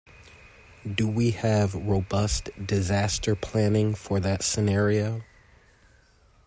Do 0.91 1.07
we 1.07 1.29
have 1.29 1.75
robust 1.75 2.49
disaster 2.65 3.35
planning 3.35 3.93
for 3.93 4.19
that 4.19 4.43
scenario? 4.43 5.21